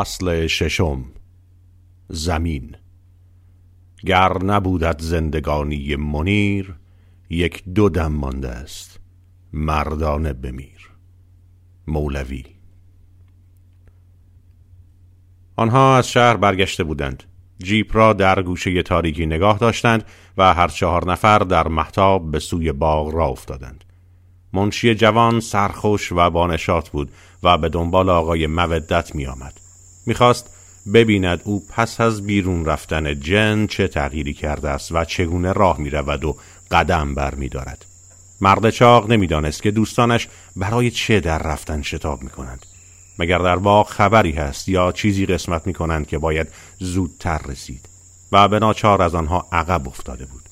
[0.00, 1.04] فصل ششم.
[2.08, 2.76] زمین.
[4.06, 6.74] گر نبودت زندگانی منیر
[7.30, 9.00] یک دو دم مانده است.
[9.52, 10.90] مردانه بمیر.
[11.86, 12.44] مولوی.
[15.56, 17.22] آنها از شهر برگشته بودند.
[17.58, 20.04] جیپ را در گوشه تاریکی نگاه داشتند
[20.36, 23.84] و هر چهار نفر در محتاب به سوی باغ را افتادند.
[24.52, 27.10] منشی جوان سرخوش و بانشات بود
[27.42, 29.69] و به دنبال آقای مودت می آمد.
[30.06, 30.50] می‌خواست
[30.92, 36.24] ببیند او پس از بیرون رفتن جن چه تغییری کرده است و چگونه راه می‌رود
[36.24, 36.36] و
[36.70, 37.84] قدم بر می دارد.
[38.40, 42.66] مرد چاق نمی‌دانست که دوستانش برای چه در رفتن شتاب می کنند.
[43.18, 46.48] مگر در باغ خبری هست یا چیزی قسمت می کنند که باید
[46.78, 47.88] زودتر رسید
[48.32, 50.42] و به ناچار از آنها عقب افتاده بود.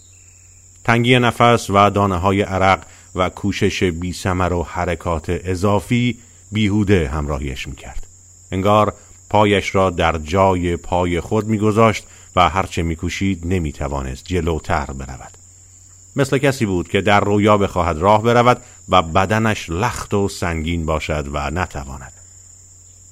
[0.85, 6.19] تنگی نفس و دانه های عرق و کوشش بی و حرکات اضافی
[6.53, 8.07] بیهوده همراهیش می کرد.
[8.53, 8.95] انگار
[9.31, 12.05] پایش را در جای پای خود میگذاشت
[12.37, 15.33] و هرچه میکوشید نمی‌توانست جلوتر برود.
[16.17, 21.29] مثل کسی بود که در رویا بخواهد راه برود و بدنش لخت و سنگین باشد
[21.33, 22.13] و نتواند.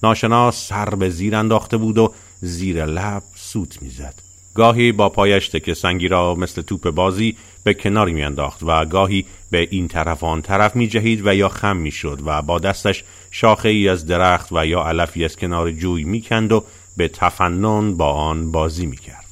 [0.02, 4.14] ناشناس سر به زیر انداخته بود و زیر لب سوت می‌زد.
[4.54, 9.68] گاهی با پایش تک سنگی را مثل توپ بازی به کناری میانداخت و گاهی به
[9.70, 13.68] این طرف آن طرف می جهید و یا خم می شد و با دستش شاخه
[13.68, 16.64] ای از درخت و یا علفی از کنار جوی می کند و
[16.96, 19.24] به تفنن با آن بازی می کرد.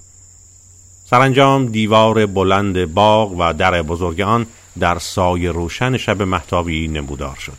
[1.10, 4.46] سرانجام دیوار بلند باغ و در بزرگ آن
[4.78, 7.58] در سایه روشن شب محتابی نمودار شد.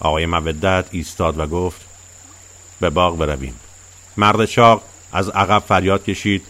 [0.00, 1.80] آقای مودت ایستاد و گفت
[2.80, 3.54] به باغ برویم.
[4.16, 4.82] مرد چاق
[5.12, 6.42] از عقب فریاد کشید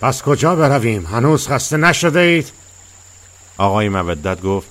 [0.00, 2.65] پس کجا برویم؟ هنوز خسته نشده اید؟
[3.58, 4.68] آقای مودت گفت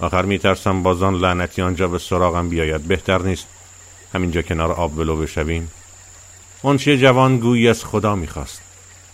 [0.00, 2.82] آخر میترسم بازان لعنتی آنجا به سراغم بیاید.
[2.82, 3.46] بهتر نیست
[4.14, 5.70] همینجا کنار آب ولو بشویم.
[6.64, 8.62] منشی جوان گویی از خدا می‌خواست.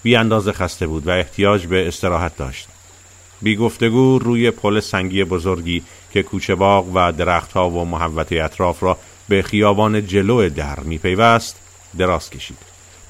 [0.03, 2.69] بی اندازه خسته بود و احتیاج به استراحت داشت.
[3.43, 8.99] بی گفتگو روی پل سنگی بزرگی که کوچه باغ و درختها و محوطه اطراف را
[9.29, 11.57] به خیابان جلو در میپیوست
[11.99, 12.59] دراز کشید.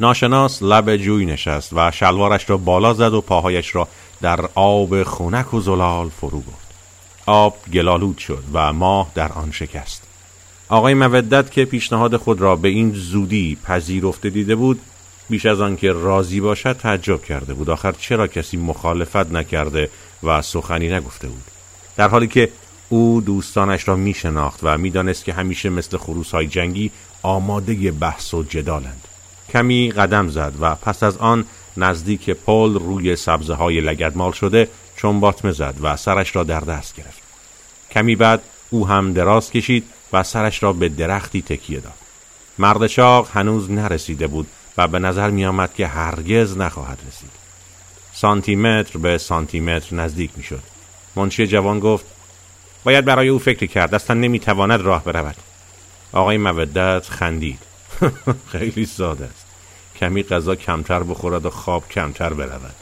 [0.01, 3.89] ناشناس لب جوی نشست و شلوارش را بالا زد و پاهایش را
[4.22, 6.75] در آب خونک و زلال فرو برد.
[7.27, 10.03] آب گلالود شد و ماه در آن شکست.
[10.69, 14.81] آقای مودت که پیشنهاد خود را به این زودی پذیرفته دیده بود
[15.31, 17.71] بیش از آنکه راضی باشد تعجب کرده بود.
[17.71, 19.91] آخر چرا کسی مخالفت نکرده
[20.22, 21.44] و سخنی نگفته بود؟
[21.97, 22.49] در حالی که
[22.89, 26.91] او دوستانش را می شناخت و می‌دانست که همیشه مثل خروس های جنگی
[27.22, 29.09] آماده بحث و جدالند.
[29.53, 31.44] کمی قدم زد و پس از آن
[31.77, 36.97] نزدیک پل روی سبزه های لگدمال شده چون باطمه زد و سرش را در دست
[36.97, 37.22] گرفت.
[37.91, 41.93] کمی بعد او هم دراز کشید و سرش را به درختی تکیه داد.
[42.59, 44.47] مرد چاق هنوز نرسیده بود
[44.78, 47.31] و به نظر می آمد که هرگز نخواهد رسید.
[48.12, 50.62] سانتیمتر به سانتیمتر نزدیک می شد
[51.16, 52.04] منشی جوان گفت
[52.84, 55.37] باید برای او فکر کرد اصلا نمی تواند راه برود.
[56.12, 57.59] آقای مودت خندید.
[58.53, 59.41] خیلی ساده است.
[60.03, 62.75] کمی غذا کمتر بخورد و خواب کمتر برود.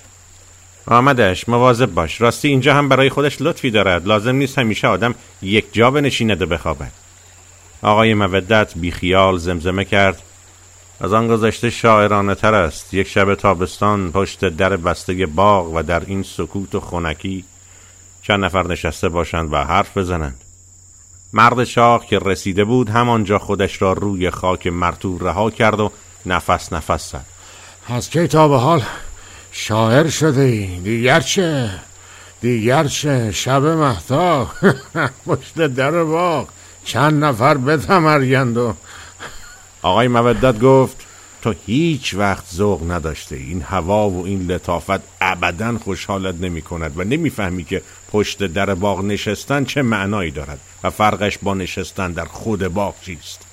[0.87, 2.21] آمدش مواظب باش.
[2.21, 4.07] راستی اینجا هم برای خودش لطفی دارد.
[4.07, 6.93] لازم نیست همیشه آدم یک جا بنشیند و بخوابد.
[7.83, 10.23] آقای مودت بیخیال زمزمه کرد.
[11.01, 12.95] از آن گذشته شاعرانه تر است.
[12.95, 17.45] یک شب تابستان پشت در بسته باغ و در این سکوت و خونکی
[18.23, 20.41] چند نفر نشسته باشند و حرف بزنند.
[21.33, 25.93] مرد شاخ که رسیده بود همانجا خودش را روی خاک مرتور رها کرد و
[26.27, 27.27] نفس نفس زد.
[27.89, 28.83] از کی تا به حال
[29.53, 31.71] شاعر شده ای دیگر چه؟
[32.41, 34.51] دیگر چه؟ شب مهتا
[35.27, 36.49] پشت در باغ.
[36.85, 38.75] چند نفر بتمرگند و
[39.83, 40.97] آقای مودت گفت
[41.43, 43.37] تو هیچ وقت ذوق نداشته.
[43.37, 47.83] این هوا و این لطافت ابدا خوشحالت نمی کند و نمی‌فهمی که
[48.13, 53.50] پشت در باغ نشستن چه معنایی دارد و فرقش با نشستن در خود باغ چیست.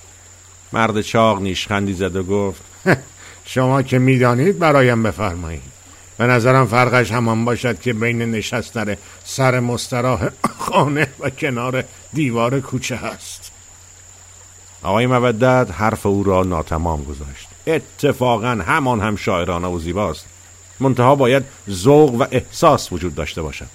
[0.72, 2.62] مرد چاق نیشخندی زد و گفت
[3.44, 5.78] شما که می‌دانید برایم بفرمایید.
[6.18, 10.28] به نظرم فرقش همان باشد که بین نشستن سر مستراح
[10.58, 13.52] خانه و کنار دیوار کوچه هست.
[14.82, 17.48] آقای مودت حرف او را ناتمام گذاشت.
[17.66, 20.26] اتفاقا همان هم شاعرانه و زیباست.
[20.80, 23.66] منتها باید ذوق و احساس وجود داشته باشد.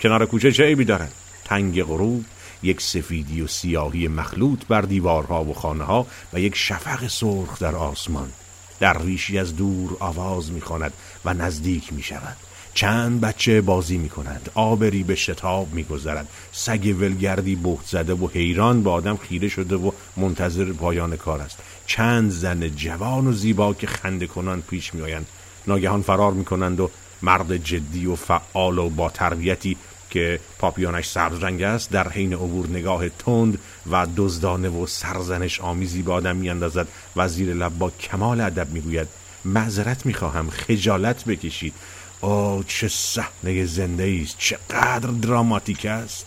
[0.00, 1.12] کنار کوچه چه عیبی دارد؟
[1.44, 2.24] تنگ غروب؟
[2.62, 7.74] یک سفیدی و سیاهی مخلوط بر دیوارها و خانه ها و یک شفق سرخ در
[7.74, 8.32] آسمان.
[8.80, 10.92] در ریشی از دور آواز می‌خواند
[11.24, 12.36] و نزدیک می شود
[12.74, 18.28] چند بچه بازی می کنند آبری به شتاب می گذرد سگ ولگردی بهت زده و
[18.28, 21.58] حیران به آدم خیره شده و منتظر پایان کار است.
[21.86, 25.26] چند زن جوان و زیبا که خنده کنان پیش می آیند
[25.66, 26.90] ناگهان فرار می کنند و
[27.22, 29.76] مرد جدی و فعال و با تربیتی
[30.12, 33.58] که پاپیونش سبز رنگ است در حین عبور نگاه تند
[33.90, 36.88] و دزدانه و سرزنش آمیزی به آدم میاندازد.
[37.16, 39.08] و زیر لب با کمال ادب می‌گوید
[39.44, 41.74] معذرت می‌خواهم خجالت بکشید.
[42.20, 46.26] او چه صحنه زنده است چقدر دراماتیک است.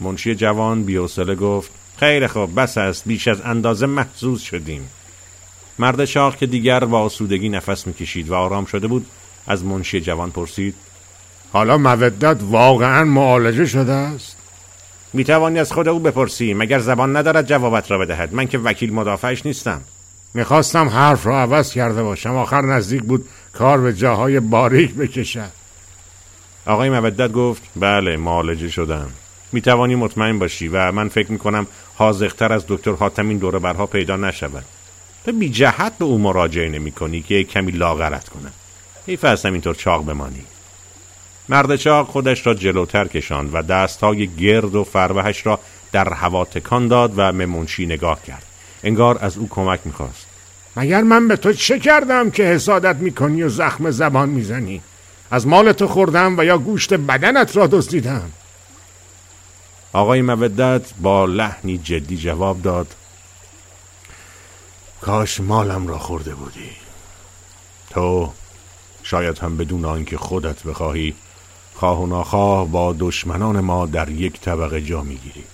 [0.00, 4.90] منشی جوان بیوسله گفت خیلی خوب بس است بیش از اندازه محزوز شدیم.
[5.78, 9.06] مرد شاخ که دیگر با آسودگی نفس می‌کشید و آرام شده بود
[9.46, 10.74] از منشی جوان پرسید
[11.52, 14.36] حالا مودت واقعا معالجه شده است؟
[15.12, 16.54] می توانی از خود او بپرسی.
[16.54, 18.34] مگر زبان ندارد جوابت را بدهد.
[18.34, 19.80] من که وکیل مدافعش نیستم.
[20.34, 22.36] می‌خواستم حرف را عوض کرده باشم.
[22.36, 25.50] آخر نزدیک بود کار به جاهای باریک بکشد.
[26.66, 29.10] آقای مودت گفت بله معالجه شدم.
[29.52, 33.58] می توانی مطمئن باشی و من فکر می کنم حاضقتر از دکتر حاتم این دوره
[33.58, 34.64] برها پیدا نشود.
[35.24, 38.50] تو بی جهت به او مراجعه نمی کنی که کمی لاغرت کنه
[39.06, 40.42] حیف است اینطور چاق بمانی.
[41.50, 45.60] مرد چاق خودش را جلوتر کشاند و دستهای گرد و فروهش را
[45.92, 48.42] در هوا تکان داد و به منشی نگاه کرد.
[48.82, 50.26] انگار از او کمک می‌خواست.
[50.76, 54.82] مگر من به تو چه کردم که حسادت می‌کنی و زخم زبان می‌زنی؟
[55.30, 58.30] از مال تو خوردم و یا گوشت بدنت را دزدیدم؟
[59.92, 62.94] آقای مودت با لحنی جدی جواب داد.
[65.00, 66.70] کاش مالم را خورده بودی.
[67.90, 68.32] تو
[69.02, 71.14] شاید هم بدون آنکه خودت بخواهی
[71.74, 75.44] خواه و ناخواه با دشمنان ما در یک طبقه جا می‌گیری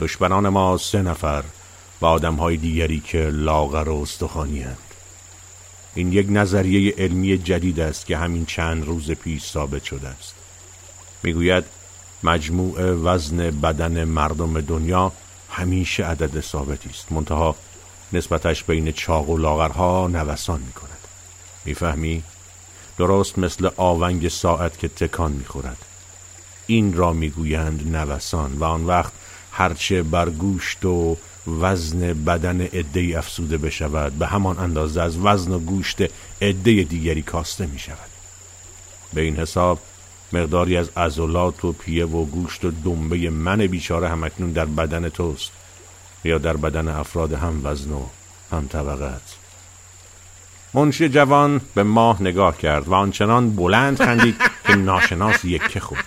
[0.00, 1.44] دشمنان ما سه نفر
[2.00, 4.78] و آدم های دیگری که لاغر و استخوانی هند.
[5.94, 10.34] این یک نظریه علمی جدید است که همین چند روز پیش ثابت شده است
[11.22, 11.64] می‌گوید
[12.22, 15.12] مجموع وزن بدن مردم دنیا
[15.50, 17.56] همیشه عدد ثابتی است منتها
[18.12, 20.98] نسبتش بین چاق و لاغرها نوسان می کند
[21.64, 22.22] می‌فهمی؟
[22.98, 25.78] درست مثل آونگ ساعت که تکان می‌خورد.
[26.66, 29.12] این را می‌گویند نوسان و آن وقت
[29.52, 31.16] هرچه بر گوشت و
[31.60, 36.02] وزن بدن عده افسوده بشود به همان اندازه از وزن و گوشت
[36.42, 38.10] عده دیگری کاسته می شود
[39.14, 39.78] به این حساب
[40.32, 45.50] مقداری از عضلات و پیه و گوشت و دنبه من بیچاره همکنون در بدن توست
[46.24, 48.02] یا در بدن افراد هم وزن و
[48.50, 49.43] هم طبقت
[50.74, 54.36] منشی جوان به ماه نگاه کرد و آنچنان بلند خندید
[54.66, 56.04] که ناشناس یکه خود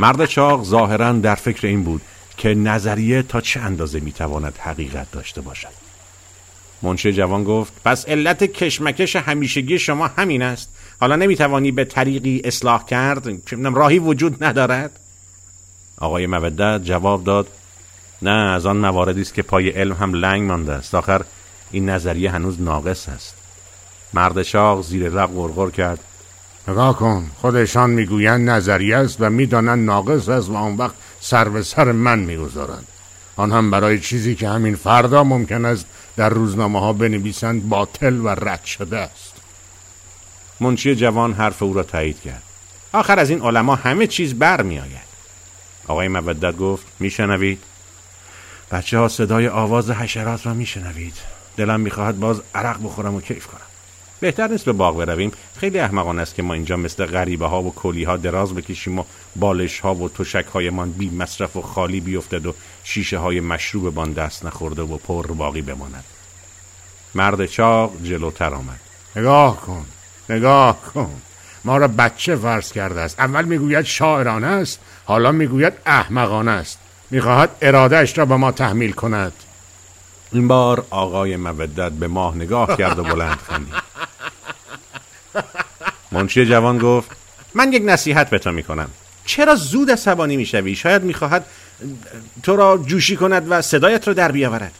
[0.00, 2.02] مرد چاق ظاهرا در فکر این بود
[2.36, 5.68] که نظریه تا چه اندازه می‌تواند حقیقت داشته باشد.
[6.82, 10.68] منشی جوان گفت پس علت کشمکش همیشگی شما همین است.
[11.00, 13.28] حالا نمی‌توانی به طریقی اصلاح کرد
[13.74, 14.90] راهی وجود ندارد؟
[15.98, 17.48] آقای مودت جواب داد
[18.22, 20.94] نه از آن مواردی است که پای علم هم لنگ مانده است.
[20.94, 21.22] آخر
[21.72, 23.34] این نظریه هنوز ناقص است.
[24.14, 25.98] مرد شاق زیر لب غرغر کرد.
[26.68, 31.62] نگاه کن خودشان می‌گویند نظریه است و می‌دانند ناقص است و آن وقت سر به
[31.62, 32.86] سر من می‌گذارند.
[33.36, 35.86] آن هم برای چیزی که همین فردا ممکن است
[36.16, 39.32] در روزنامه ها بنویسند باطل و رد شده است.
[40.60, 42.42] منشی جوان حرف او را تایید کرد.
[42.92, 45.12] آخر از این علما همه چیز بر می آید
[45.88, 47.62] آقای مودت گفت میشنوید؟
[48.70, 51.14] بچه ها صدای آواز حشرات را میشنوید.
[51.56, 53.60] دلم می‌خواهد باز عرق بخورم و کیف کنم.
[54.20, 55.32] بهتر نیست به باغ برویم.
[55.56, 59.04] خیلی احمقانه است که ما اینجا مثل غریبه ها و کلی ها دراز بکشیم و
[59.36, 62.54] بالش ها و تشک هایمان بی مصرف و خالی بیفتد و
[62.84, 66.04] شیشه های مشروب بان دست نخورده و پر باقی بماند.
[67.14, 68.80] مرد چاق جلوتر آمد.
[69.16, 69.86] نگاه کن
[70.28, 71.20] نگاه کن.
[71.64, 73.20] ما را بچه فرض کرده است.
[73.20, 76.78] اول می‌گوید شاعرانه است حالا می‌گوید احمقانه است.
[77.10, 79.32] می‌خواهد ارادهش را به ما تحمیل کند.
[80.32, 83.74] این بار آقای مودت به ماه نگاه کرد و بلند خندید.
[86.12, 87.10] منشی جوان گفت
[87.54, 88.90] من یک نصیحت به تو می‌کنم.
[89.24, 91.46] چرا زود عصبانی می‌شوی؟ شاید می‌خواهد
[92.42, 94.72] تو را جوشی کند و صدایت را در بیاورد.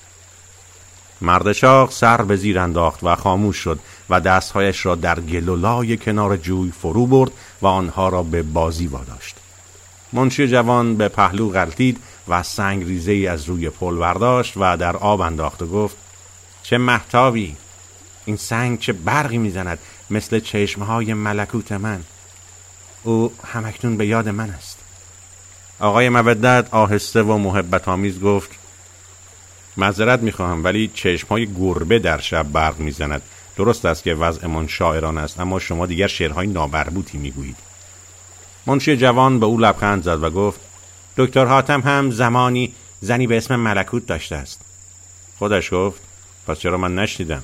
[1.21, 3.79] مرد شاق سر به زیر انداخت و خاموش شد
[4.11, 7.31] و دستهایش را در گلولای کنار جوی فرو برد
[7.63, 9.37] و آنها را به بازی واداشت.
[10.13, 14.97] منشی جوان به پهلو غلطید و سنگ ریزه ای از روی پل برداشت و در
[14.97, 15.97] آب انداخت و گفت
[16.63, 17.57] چه محتابی!
[18.25, 19.79] این سنگ چه برقی می‌زند
[20.11, 22.05] مثل چشمهای ملکوت من.
[23.03, 24.79] او همکنون به یاد من است.
[25.81, 28.51] آقای مودت آهسته و محبت آمیز گفت
[29.77, 33.23] معذرت می‌خواهم ولی چشمهای گربه در شب برق می‌زند.
[33.57, 37.57] درست است که وضعمان شاعران است اما شما دیگر شعرهای نابربوطی می‌گویید.
[38.67, 40.61] منشی جوان به او لبخند زد و گفت
[41.17, 44.61] دکتر حاتم هم زمانی زنی به اسم ملکوت داشته است.
[45.39, 46.01] خودش گفت
[46.47, 47.43] پس چرا من نشنیدم؟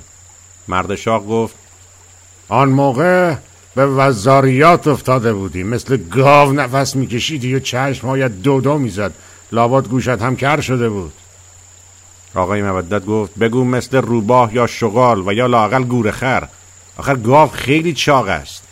[0.67, 1.55] مرد شاق گفت
[2.47, 3.35] آن موقع
[3.75, 5.63] به وزاریات افتاده بودی.
[5.63, 9.13] مثل گاو نفس میکشیدی و چشمهایت دو دو می‌زد.
[9.51, 11.13] لابد گوشت هم کر شده بود.
[12.35, 16.47] آقای مودت گفت بگو مثل روباه یا شغال و یا لاقل گورخر
[16.97, 18.63] آخر گاو خیلی چاق است.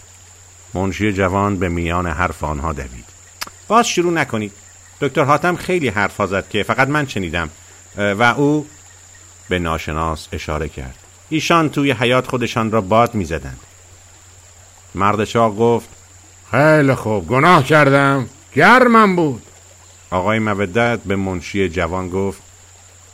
[0.73, 3.05] منشی جوان به میان حرف آنها دوید.
[3.67, 4.51] باز شروع نکنید.
[5.01, 7.49] دکتر حاتم خیلی حرف زد که فقط من شنیدم
[7.97, 8.67] و او
[9.49, 10.95] به ناشناس اشاره کرد.
[11.29, 13.59] ایشان توی حیات خودشان را باد می زدند
[14.95, 15.89] مرد چاق گفت
[16.51, 18.29] خیلی خوب گناه کردم.
[18.55, 19.43] گرمم بود.
[20.11, 22.41] آقای مودت به منشی جوان گفت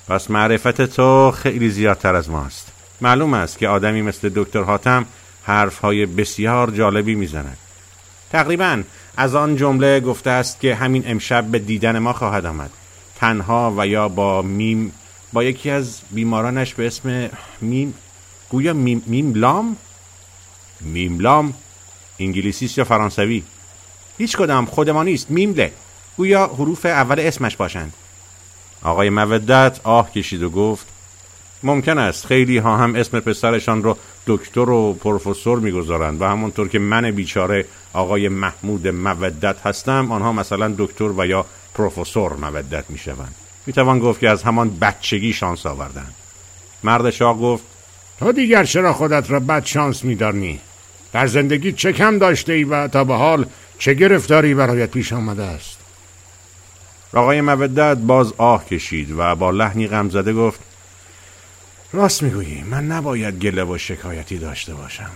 [0.07, 2.71] پس معرفت تو خیلی زیادتر از ماست.
[3.01, 5.05] معلوم است که آدمی مثل دکتر حاتم
[5.43, 7.57] حرفهای بسیار جالبی می‌زند.
[8.31, 8.83] تقریبا
[9.17, 12.71] از آن جمله گفته است که همین امشب به دیدن ما خواهد آمد.
[13.15, 14.93] تنها و یا با میم
[15.33, 17.29] با یکی از بیمارانش به اسم
[17.61, 17.93] میم
[18.49, 19.77] گویا میم, میم لام؟
[20.81, 21.53] میم لام
[22.19, 23.43] انگلیسیست یا فرانسوی؟
[24.17, 25.71] هیچ کدام خودمانیست میم لام
[26.17, 27.93] گویا حروف اول اسمش باشند.
[28.81, 30.87] آقای مودت آه کشید و گفت
[31.63, 36.79] ممکن است خیلی ها هم اسم پسرشان رو دکتر و پروفسور می‌گذارند و همونطور که
[36.79, 43.35] من بیچاره آقای محمود مودت هستم آنها مثلا دکتر و یا پروفسور مودت می‌شوند.
[43.65, 46.07] می‌توان گفت که از همان بچگی شانس آوردن
[46.83, 47.63] مرد شاه گفت
[48.19, 50.59] تو دیگر چرا خودت را بد شانس میدانی؟
[51.13, 53.45] در زندگی چه کم داشته ای و تا به حال
[53.79, 55.77] چه گرفتاری برایت پیش آمده است؟
[57.13, 60.59] آقای مودت باز آه کشید و با لحنی غمزده گفت
[61.95, 65.09] راست می‌گویی من نباید گله و شکایتی داشته باشم.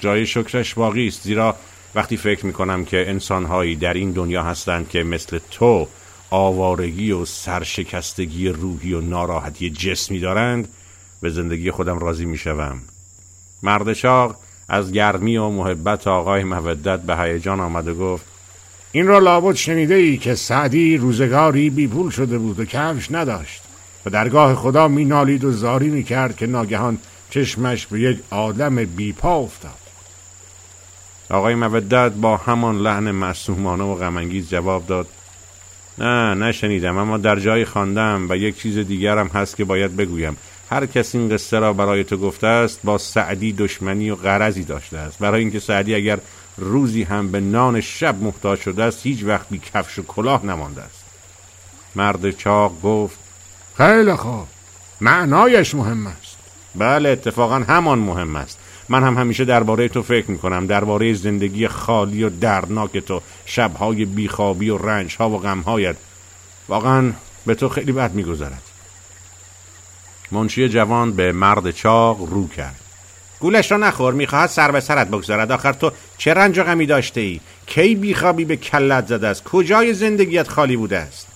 [0.00, 1.56] جای شکرش باقی است زیرا
[1.94, 5.88] وقتی فکر می‌کنم که انسانهایی در این دنیا هستند که مثل تو
[6.30, 10.68] آوارگی و سرشکستگی روحی و ناراحتی جسمی دارند
[11.20, 12.82] به زندگی خودم راضی می‌شوم.
[13.62, 14.36] مرد شاق
[14.68, 18.24] از گرمی و محبت آقای مودت به هیجان آمد و گفت
[18.92, 23.65] این را لابد شنیده ای که سعدی روزگاری بیپول شده بود و کفش نداشت.
[24.06, 26.98] و درگاه خدا می نالید و زاری می کرد که ناگهان
[27.30, 29.78] چشمش به یک آدم بیپا افتاد.
[31.30, 35.06] آقای مودت با همان لحن معصومانه و غمانگیز جواب داد
[35.98, 40.36] نه نشنیدم اما در جای خواندم و یک چیز دیگرم هست که باید بگویم.
[40.70, 44.98] هر کس این قصه را برای تو گفته است با سعدی دشمنی و غرضی داشته
[44.98, 45.18] است.
[45.18, 46.18] برای اینکه سعدی اگر
[46.56, 50.82] روزی هم به نان شب محتاج شده است هیچ وقت بی کفش و کلاه نمانده
[50.82, 51.04] است.
[51.96, 53.25] مرد چاق گفت
[53.76, 54.46] خیلی خوب.
[55.00, 56.36] معنایش مهم است.
[56.74, 58.58] بله اتفاقا همان مهم است.
[58.88, 64.04] من هم همیشه درباره تو فکر می کنم درباره زندگی خالی و دردناک تو شبهای
[64.04, 65.96] بیخوابی و رنجها و غمهایت.
[66.68, 67.12] واقعا
[67.46, 68.62] به تو خیلی بد میگذرد.
[70.32, 72.80] منشی جوان به مرد چاق رو کرد.
[73.40, 77.20] گولش را نخور می‌خواهد سر به سرت بگذارد آخر تو چه رنج و غمی داشته
[77.20, 81.35] ای کی بیخوابی به کلت زده است؟ کجای زندگیت خالی بوده است؟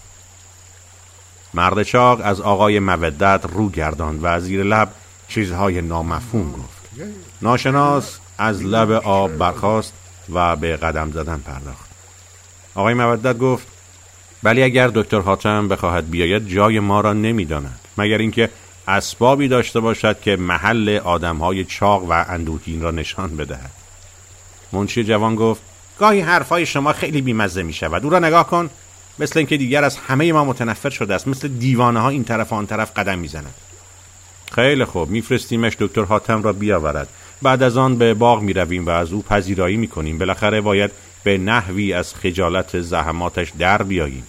[1.54, 4.88] مرد چاق از آقای مودت رو گرداند و از زیر لب
[5.28, 6.80] چیزهای نامفهوم گفت.
[7.42, 9.92] ناشناس از لب آب برخاست
[10.32, 11.90] و به قدم زدن پرداخت.
[12.74, 13.66] آقای مودت گفت
[14.42, 18.50] ولی اگر دکتر حاتم بخواهد بیاید جای ما را نمی‌داند مگر اینکه
[18.88, 23.70] اسبابی داشته باشد که محل آدمهای چاق و اندوهین را نشان بدهد.
[24.72, 25.62] منشی جوان گفت
[25.98, 28.70] گاهی حرفهای شما خیلی بیمزه می شود او را نگاه کن.
[29.20, 31.28] مثل اینکه دیگر از همه ما متنفر شده است.
[31.28, 33.54] مثل دیوانه ها این طرف و آن طرف قدم می‌زند.
[34.52, 35.10] خیلی خوب.
[35.10, 37.08] میفرستیمش دکتر حاتم را بیاورد.
[37.42, 40.90] بعد از آن به باغ می رویم و از او پذیرایی می کنیم بالاخره باید
[41.24, 44.26] به نحوی از خجالت زحماتش در بیاییم.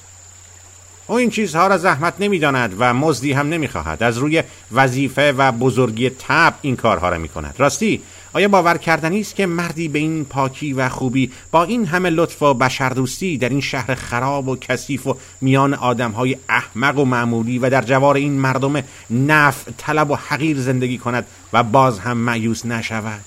[1.11, 4.03] او این چیزها را زحمت نمی‌داند و مزدی هم نمی‌خواهد.
[4.03, 7.55] از روی وظیفه و بزرگی تب این کارها را می‌کند.
[7.57, 8.01] راستی
[8.33, 12.41] آیا باور کردنی است که مردی به این پاکی و خوبی با این همه لطف
[12.41, 17.69] و بشردوستی در این شهر خراب و کثیف و میان آدمهای احمق و معمولی و
[17.69, 23.25] در جوار این مردم نفع طلب و حقیر زندگی کند و باز هم معیوس نشود؟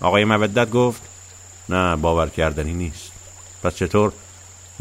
[0.00, 1.02] آقای مودت گفت
[1.68, 3.12] نه باور کردنی نیست.
[3.62, 4.12] پس چطور؟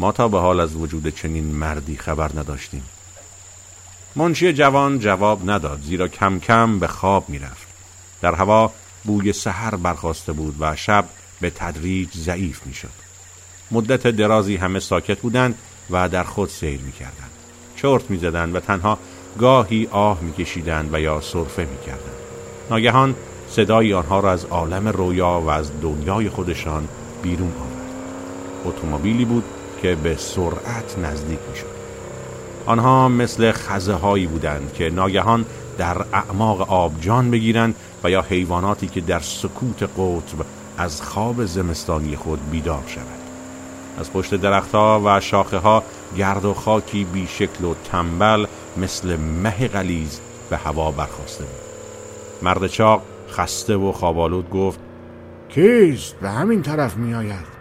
[0.01, 2.83] ما تا به حال از وجود چنین مردی خبر نداشتیم.
[4.15, 7.67] منشی جوان جواب نداد زیرا کم کم به خواب می‌رفت.
[8.21, 8.71] در هوا
[9.03, 11.05] بوی سحر برخواسته بود و شب
[11.41, 12.89] به تدریج ضعیف می‌شد.
[13.71, 15.57] مدت درازی همه ساکت بودند
[15.89, 17.31] و در خود سیر می‌کردند.
[17.75, 18.97] چرت می‌زدند و تنها
[19.39, 22.21] گاهی آه میکشیدند و یا سرفه می‌کردند.
[22.69, 23.15] ناگهان
[23.49, 26.87] صدای آنها را از عالم رویا و از دنیای خودشان
[27.23, 27.91] بیرون آورد.
[28.65, 29.43] اتومبیلی بود
[29.81, 31.81] که به سرعت نزدیک می‌شد.
[32.65, 35.45] آنها مثل خزه هایی بودند که ناگهان
[35.77, 40.45] در اعماق آب جان بگیرند و یا حیواناتی که در سکوت قطب
[40.77, 43.05] از خواب زمستانی خود بیدار شود
[43.99, 45.83] از پشت درختها و شاخه ها
[46.17, 48.45] گرد و خاکی بیشکل و تنبل
[48.77, 50.19] مثل مه غلیز
[50.49, 51.61] به هوا برخواسته بود.
[52.41, 54.79] مرد چاق خسته و خوابالود گفت
[55.49, 57.60] کیست؟ به همین طرف می آید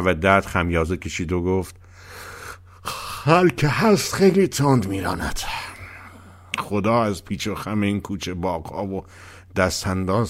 [0.00, 1.76] مودت خمیازه کشید و گفت
[3.24, 5.40] حال که هست خیلی تند میراند.
[6.58, 9.04] خدا از پیچ و خم این کوچه باقها و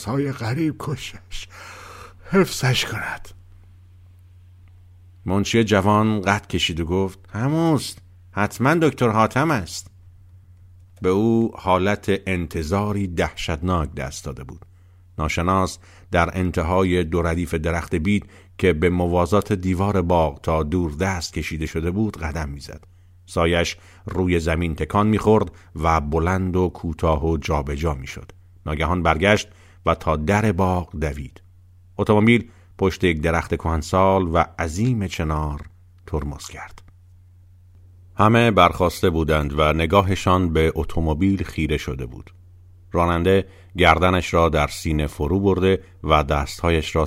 [0.07, 1.49] های غریب کشش
[2.31, 3.29] حفظش کند.
[5.25, 7.99] منشی جوان قد کشید و گفت هموست
[8.31, 9.91] حتما دکتر حاتم است.
[11.03, 14.67] به او حالت انتظاری دهشتناک دست داده بود.
[15.19, 15.79] ناشناس
[16.11, 18.27] در انتهای دو ردیف درخت بید
[18.59, 22.85] که به موازات دیوار باغ تا دور دست کشیده شده بود قدم می‌زد.
[23.27, 25.51] سایش روی زمین تکان می‌خورد
[25.83, 28.33] و بلند و کوتاه و جابجا می‌شد.
[28.67, 29.49] ناگهان برگشت
[29.87, 31.43] و تا در باغ دوید.
[31.99, 35.61] اتومبیل پشت یک درخت کهنسال و عظیم چنار
[36.07, 36.83] ترمز کرد.
[38.17, 42.31] همه برخواسته بودند و نگاهشان به اتومبیل خیره شده بود.
[42.97, 43.47] راننده
[43.79, 47.07] گردنش را در سینه فرو برده و دستهایش را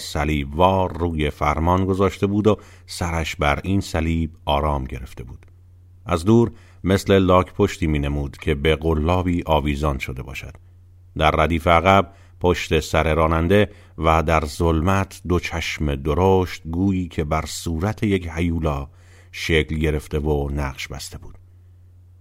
[0.51, 5.45] وار روی فرمان گذاشته بود و سرش بر این صلیب آرام گرفته بود.
[6.05, 6.51] از دور
[6.83, 10.53] مثل لاک پشتی می نمود که به قلابی آویزان شده باشد.
[11.17, 17.45] در ردیف عقب پشت سر راننده و در ظلمت دو چشم درشت گویی که بر
[17.45, 18.87] صورت یک حیولا
[19.31, 21.35] شکل گرفته و نقش بسته بود.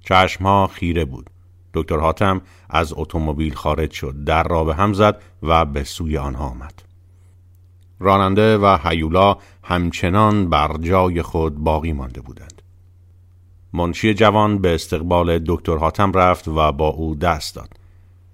[0.00, 1.30] چشمها خیره بود.
[1.82, 6.48] دکتر حاتم از اتومبیل خارج شد در را به هم زد و به سوی آنها
[6.48, 6.82] آمد.
[8.00, 12.62] راننده و حیولا همچنان بر جای خود باقی مانده بودند.
[13.72, 17.68] منشی جوان به استقبال دکتر حاتم رفت و با او دست داد.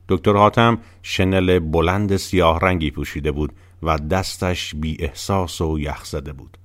[0.09, 3.53] دکتر حاتم شنل بلند سیاه رنگی پوشیده بود
[3.83, 6.59] و دستش بی احساس و یخ زده بود.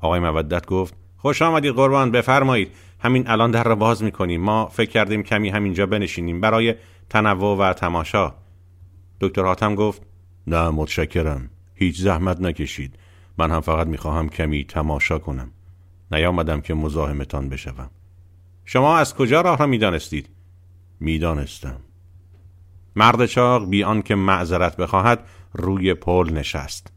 [0.00, 2.72] آقای مودت گفت خوش آمدید قربان بفرمایید.
[2.98, 4.40] همین الان در را باز می‌کنیم.
[4.40, 6.40] ما فکر کردیم کمی همینجا بنشینیم.
[6.40, 6.74] برای
[7.10, 8.34] تنوع و تماشا.
[9.20, 10.02] دکتر حاتم گفت
[10.46, 11.50] نه متشکرم.
[11.74, 12.98] هیچ زحمت نکشید.
[13.38, 15.50] من هم فقط می‌خواهم کمی تماشا کنم.
[16.12, 17.90] نیامدم که مزاحمتان بشوم.
[18.64, 20.28] شما از کجا راه را می‌دانستید؟
[21.00, 21.80] می‌دانستم.
[22.96, 26.92] مرد چاق بی که معذرت بخواهد روی پل نشست.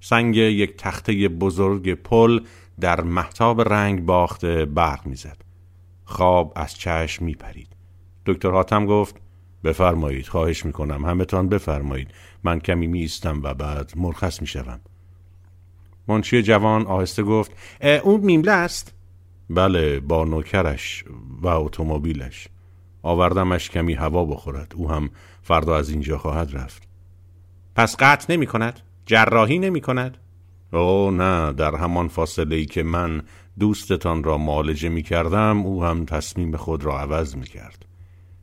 [0.00, 2.40] سنگ یک تخته بزرگ پل
[2.80, 5.36] در محتاب رنگ باخته برق می‌زد.
[6.04, 7.68] خواب از چشم میپرید.
[8.26, 9.16] دکتر حاتم گفت
[9.64, 12.10] بفرمایید خواهش می‌کنم همتان بفرمایید.
[12.44, 14.80] من کمی میستم و بعد مرخص می‌شوم.
[16.08, 17.52] منشی جوان آهسته گفت
[18.02, 18.94] اون میمله است؟
[19.50, 21.04] بله با نوکرش
[21.42, 22.48] و اتومبیلش.
[23.02, 24.72] آوردمش کمی هوا بخورد.
[24.76, 25.10] او هم
[25.42, 26.88] فردا از اینجا خواهد رفت.
[27.76, 30.18] پس قطع نمی کند؟ جراحی نمی کند؟
[30.72, 33.22] او نه در همان فاصله ای که من
[33.58, 37.86] دوستتان را معالجه می کردم او هم تصمیم خود را عوض می کرد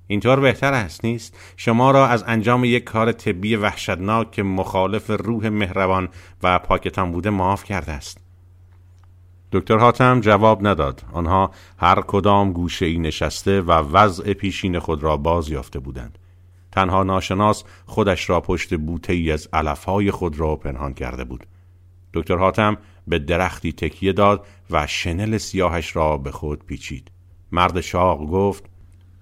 [0.07, 5.49] اینطور بهتر است نیست؟ شما را از انجام یک کار طبی وحشتناک که مخالف روح
[5.49, 6.09] مهربان
[6.43, 8.17] و پاکتان بوده معاف کرده است.
[9.51, 11.03] دکتر حاتم جواب نداد.
[11.13, 16.19] آنها هر کدام گوشه ای نشسته و وضع پیشین خود را باز یافته بودند.
[16.71, 21.47] تنها ناشناس خودش را پشت بوته ای از علفهای خود را پنهان کرده بود.
[22.17, 22.77] دکتر حاتم
[23.07, 27.11] به درختی تکیه داد و شنل سیاهش را به خود پیچید.
[27.51, 28.63] مرد شاق گفت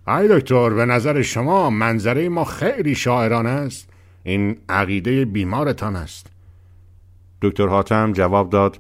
[0.08, 3.90] ای دکتر به نظر شما منظره ما خیلی شاعران است.
[4.24, 6.32] این عقیده بیمارتان است.
[7.42, 8.80] دکتر حاتم جواب داد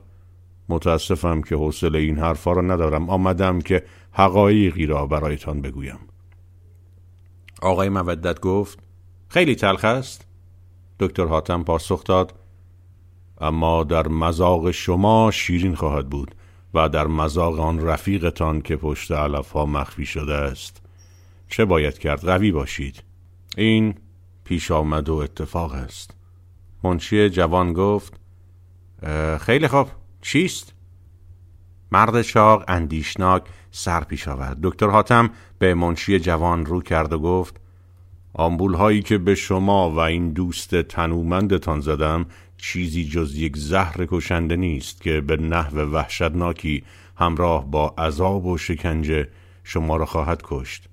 [0.69, 3.09] متاسفم که حوصله این حرفا را ندارم.
[3.09, 5.99] آمدم که حقایقی را برایتان بگویم.
[7.61, 8.79] آقای مودت گفت
[9.27, 10.25] خیلی تلخ است.
[10.99, 12.33] دکتر حاتم پاسخ داد
[13.41, 16.35] اما در مزاق شما شیرین خواهد بود
[16.73, 20.81] و در مزاق آن رفیقتان که پشت علف ها مخفی شده است.
[21.49, 23.03] چه باید کرد؟ قوی باشید.
[23.57, 23.95] این
[24.43, 26.11] پیش آمد و اتفاق است.
[26.83, 28.19] منشی جوان گفت
[29.39, 29.87] خیلی خوب.
[30.21, 30.73] چیست؟
[31.91, 34.57] مرد چاق اندیشناک سر پیش آورد.
[34.63, 37.61] دکتر حاتم به منشی جوان رو کرد و گفت
[38.37, 42.25] آمبول هایی که به شما و این دوست تنومندتان زدم
[42.57, 46.83] چیزی جز یک زهر کشنده نیست که به نحو وحشتناکی
[47.17, 49.27] همراه با عذاب و شکنجه
[49.63, 50.89] شما را خواهد کشت.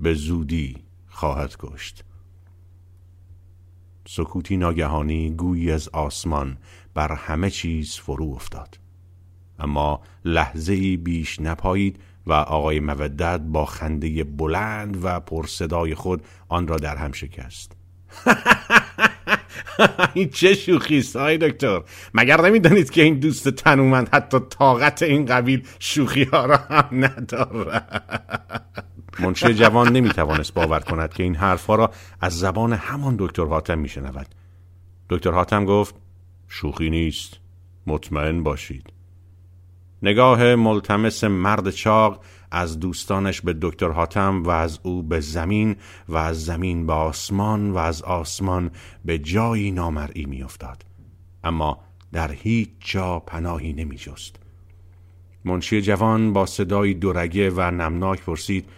[0.00, 2.04] به زودی خواهد کشت.
[4.08, 6.56] سکوتی ناگهانی گویی از آسمان
[6.94, 8.78] بر همه چیز فرو افتاد.
[9.58, 16.76] اما لحظه بیش نپایید و آقای مودت با خنده بلند و پرصدای خود آن را
[16.76, 17.72] در هم شکست.
[20.14, 21.82] این چه شوخی است های دکتر.
[22.14, 28.02] مگر نمی‌دانید که این دوست تنومند حتی طاقت این قبیل شوخی ها را هم ندارد؟
[29.18, 34.26] منشه جوان نمی‌توانست باور کند که این حرفها را از زبان همان دکتر حاتم میشنود.
[35.10, 35.94] دکتر حاتم گفت
[36.48, 37.34] شوخی نیست.
[37.86, 38.95] مطمئن باشید.
[40.06, 45.76] نگاه ملتمس مرد چاق از دوستانش به دکتر حاتم و از او به زمین
[46.08, 48.70] و از زمین به آسمان و از آسمان
[49.04, 50.84] به جایی نامرئی میافتاد.
[51.44, 51.80] اما
[52.12, 54.36] در هیچ جا پناهی نمی جست
[55.44, 58.68] منشی جوان با صدای دورگه و نمناک پرسید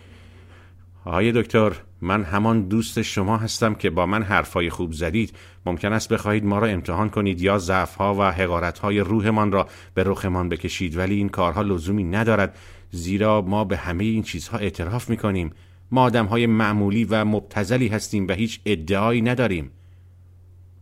[1.04, 5.36] آقای دکتر من همان دوست شما هستم که با من حرفای خوب زدید.
[5.66, 10.48] ممکن است بخواهید ما را امتحان کنید یا ضعفها و حقارتهای روحمان را به رخمان
[10.48, 12.58] بکشید ولی این کارها لزومی ندارد.
[12.90, 15.50] زیرا ما به همه این چیزها اعتراف می‌کنیم.
[15.90, 19.70] ما آدم های معمولی و مبتزلی هستیم و هیچ ادعایی نداریم.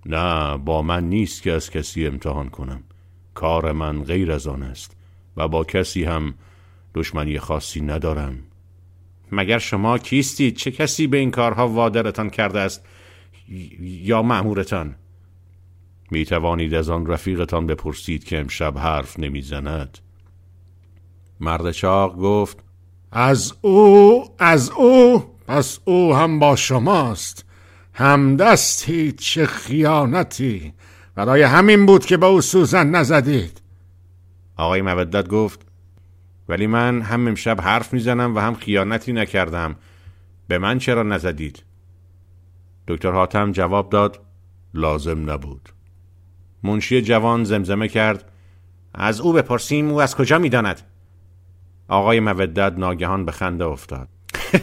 [0.07, 2.83] نه با من نیست که از کسی امتحان کنم.
[3.35, 4.97] کار من غیر از آن است
[5.37, 6.35] و با کسی هم
[6.95, 8.39] دشمنی خاصی ندارم.
[9.33, 12.83] مگر شما کیستید چه کسی به این کارها وادرتان کرده است؟
[13.81, 14.95] یا معمورتان
[16.11, 19.99] می توانید از آن رفیقتان بپرسید که امشب حرف نمی‌زند.
[21.41, 22.59] مرد چاق گفت
[23.13, 27.45] از او از او پس او هم با شماست.
[27.93, 30.73] همدستی چه خیانتی.
[31.15, 33.61] برای همین بود که به او سوزن نزدید.
[34.57, 35.66] آقای مودت گفت
[36.49, 39.77] ولی من هم امشب حرف می‌زنم و هم خیانتی نکردم.
[40.49, 41.63] به من چرا نزدید؟
[42.89, 44.21] دکتر حاتم جواب داد
[44.75, 45.69] لازم نبود.
[46.63, 48.33] منشی جوان زمزمه کرد
[48.95, 50.83] از او بپرسیم او از کجا می‌داند؟
[51.89, 54.09] آقای مودت ناگهان به خنده افتاد.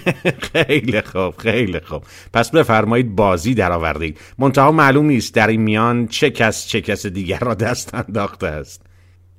[0.53, 2.03] خیلی خوب خیلی خوب.
[2.33, 4.19] پس بفرمایید بازی درآوردید.
[4.37, 8.85] منتها معلوم نیست در این میان چه کس چه کس دیگر را دست انداخته است.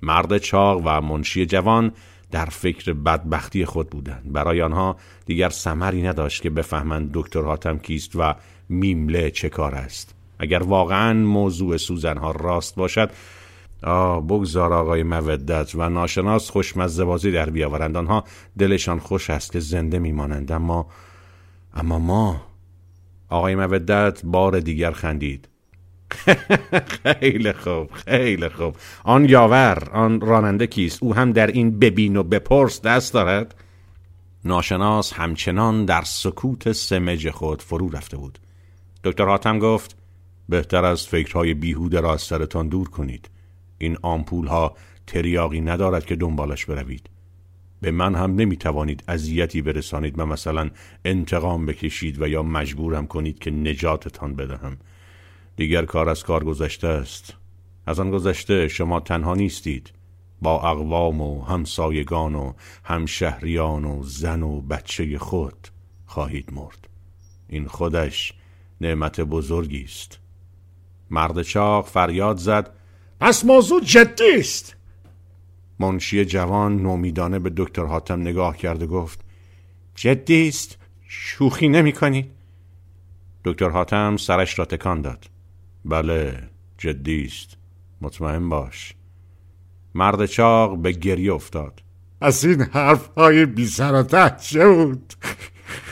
[0.02, 1.92] مرد چاق و منشی جوان
[2.34, 4.32] در فکر بدبختی خود بودند.
[4.32, 8.34] برای آنها دیگر سمری نداشت که بفهمند دکتر حاتم کیست و
[8.68, 10.14] میمله چه کار است.
[10.38, 13.10] اگر واقعا موضوع سوزنها راست باشد
[13.82, 17.96] آه بگذار آقای مودت و ناشناس خوشمزه بازی در بیاورند.
[17.96, 18.24] آنها
[18.58, 20.52] دلشان خوش است که زنده میمانند.
[20.52, 20.86] اما
[21.74, 22.42] اما ما
[23.28, 25.48] آقای مودت بار دیگر خندید.
[27.04, 28.76] خیلی خوب خیلی خوب.
[29.04, 33.54] آن یاور آن راننده کیست؟ او هم در این ببین و بپرس دست دارد؟
[34.44, 38.38] ناشناس همچنان در سکوت سمج خود فرو رفته بود.
[39.04, 39.96] دکتر حاتم گفت
[40.48, 43.30] بهتر از فکرهای بیهوده را از سرتان دور کنید.
[43.78, 47.10] این آمپول ها تریاقی ندارد که دنبالش بروید.
[47.80, 50.70] به من هم نمی توانید اذیتی برسانید و مثلا
[51.04, 54.76] انتقام بکشید و یا مجبورم کنید که نجاتتان بدهم.
[55.56, 57.34] دیگر کار از کار گذشته است.
[57.86, 59.92] از آن گذشته شما تنها نیستید.
[60.42, 62.52] با اقوام و همسایگان و
[62.84, 65.68] همشهریان و زن و بچه خود
[66.06, 66.88] خواهید مرد.
[67.48, 68.32] این خودش
[68.80, 70.18] نعمت بزرگی است.
[71.10, 72.70] مرد چاق فریاد زد
[73.20, 74.76] پس موضوع جدی است.
[75.78, 79.20] منشی جوان نومیدانه به دکتر حاتم نگاه کرد و گفت
[79.94, 82.30] جدی است شوخی نمی کنی؟
[83.44, 85.33] دکتر حاتم سرش را تکان داد.
[85.84, 87.56] بله جدی است.
[88.00, 88.94] مطمئن باش.
[89.94, 91.82] مرد چاق به گریه افتاد.
[92.20, 95.14] از این حرف های بی سر چه بود؟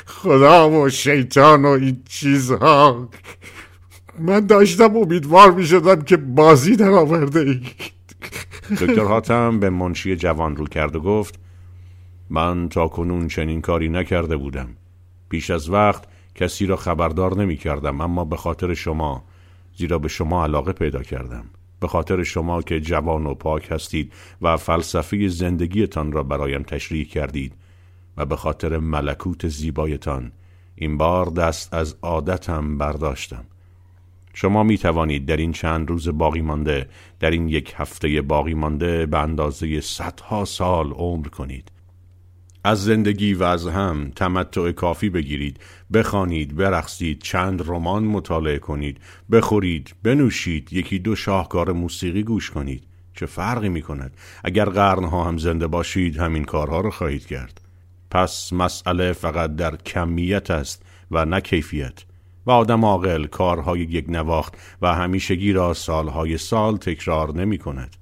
[0.07, 3.09] خدا و شیطان و این چیزها.
[4.19, 7.61] من داشتم امیدوار می شدم که بازی در آورده ای.
[8.71, 11.39] دکتر حاتم به منشی جوان رو کرد و گفت
[12.31, 14.69] من تا کنون چنین کاری نکرده بودم.
[15.29, 19.25] پیش از وقت کسی را خبردار نمی کردم اما به خاطر شما
[19.83, 21.45] زیرا به شما علاقه پیدا کردم.
[21.81, 27.55] به خاطر شما که جوان و پاک هستید و فلسفه زندگیتان را برایم تشریح کردید
[28.16, 30.33] و به خاطر ملکوت زیبایتان
[30.75, 33.45] این بار دست از عادتم برداشتم.
[34.35, 36.88] شما می توانید در این چند روز باقی مانده
[37.21, 41.71] در این یک هفته باقی مانده به اندازه صدها سال عمر کنید.
[42.64, 45.61] از زندگی و از هم تمتع کافی بگیرید
[45.92, 49.01] بخوانید برقصید چند رمان مطالعه کنید
[49.33, 52.87] بخورید بنوشید یکی دو شاهکار موسیقی گوش کنید.
[53.14, 57.61] چه فرقی می کند اگر قرنها هم زنده باشید همین کارها رو خواهید کرد.
[58.11, 62.05] پس مسئله فقط در کمیت است و نه کیفیت.
[62.46, 67.96] و آدم عاقل کارهای یک نواخت و همیشگی را سالهای سال تکرار نمی کند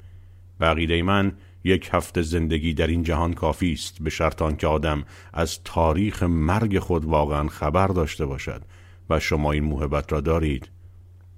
[0.61, 1.33] بقیده من
[1.65, 6.79] یک هفته زندگی در این جهان کافی است به شرط که آدم از تاریخ مرگ
[6.79, 8.63] خود واقعا خبر داشته باشد
[9.11, 10.69] و شما این موهبت را دارید.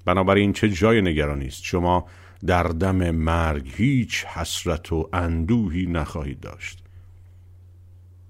[0.04, 2.06] بنابراین چه جای نگرانی است؟ شما
[2.46, 6.82] در دم مرگ هیچ حسرت و اندوهی نخواهید داشت.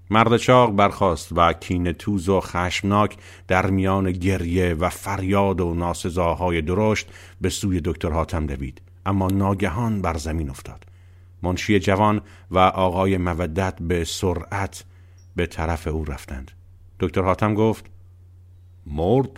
[0.09, 6.61] مرد چاق برخاست و کین توز و خشمناک در میان گریه و فریاد و ناسزاهای
[6.61, 7.07] درشت
[7.41, 8.81] به سوی دکتر حاتم دوید.
[9.05, 10.85] اما ناگهان بر زمین افتاد.
[11.43, 14.83] منشی جوان و آقای مودت به سرعت
[15.35, 16.51] به طرف او رفتند.
[16.99, 17.85] دکتر حاتم گفت
[18.85, 19.29] مرد؟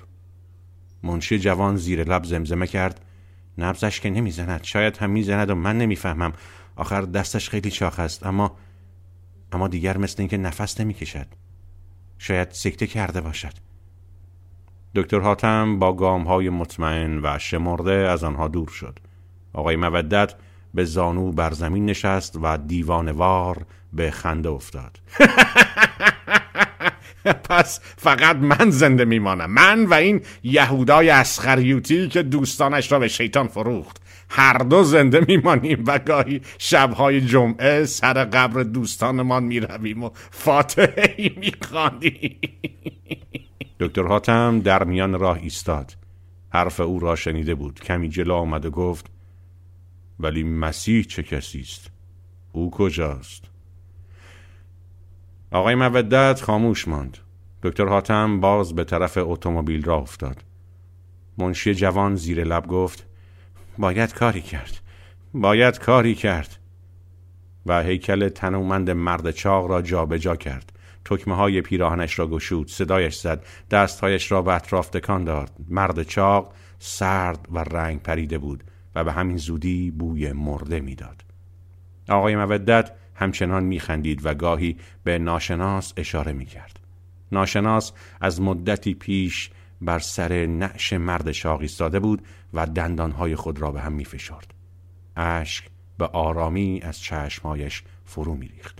[1.03, 3.05] منشی جوان زیر لب زمزمه کرد.
[3.57, 6.33] نبزش که نمی‌زند شاید هم می‌زند و من نمی‌فهمم.
[6.75, 8.57] آخر دستش خیلی چاخ است اما
[9.51, 11.27] اما دیگر مثل اینکه نفس نمی‌کشد.
[12.17, 13.53] شاید سکته کرده باشد.
[14.95, 18.99] دکتر حاتم با گام های مطمئن و شمرده از آنها دور شد.
[19.53, 20.33] آقای مودت
[20.75, 24.99] به زانو بر زمین نشست و دیوانوار به خنده افتاد.
[27.49, 29.51] پس فقط من زنده میمانم.
[29.51, 34.01] من و این یهودای اسخریوتی که دوستانش را به شیطان فروخت.
[34.29, 42.39] هر دو زنده میمانیم و گاهی شبهای جمعه سر قبر دوستانمان می‌رویم و فاتحه میخواندیم
[43.79, 45.95] دکتر حاتم در میان راه ایستاد.
[46.49, 47.79] حرف او را شنیده بود.
[47.79, 49.14] کمی جلو آمد و گفت
[50.19, 51.91] ولی مسیح چه کسی است؟
[52.51, 53.43] او کجاست؟
[55.51, 57.17] آقای مودت خاموش ماند.
[57.63, 60.43] دکتر حاتم باز به طرف اتومبیل را افتاد.
[61.37, 63.05] منشی جوان زیر لب گفت
[63.77, 64.79] باید کاری کرد
[65.33, 66.57] باید کاری کرد.
[67.65, 70.71] و هیکل تنومند مرد چاق را جابجا جا کرد.
[71.05, 75.51] تکمه های پیراهنش را گشود صدایش زد دستهایش را به اطراف تکان داد.
[75.69, 78.63] مرد چاق سرد و رنگ پریده بود.
[78.95, 81.25] و به همین زودی بوی مرده می‌داد.
[82.09, 86.79] آقای مودت همچنان میخندید و گاهی به ناشناس اشاره می‌کرد.
[87.31, 89.49] ناشناس از مدتی پیش
[89.81, 92.21] بر سر نعش مرد شاق ایستاده بود
[92.53, 94.53] و دندانهای خود را به هم میفشرد.
[95.15, 98.79] اشک به آرامی از چشمهایش فرو میریخت.